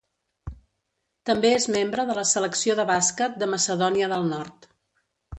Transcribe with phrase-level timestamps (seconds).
[1.29, 4.67] També és membre de la Selecció de bàsquet de Macedònia del Nord.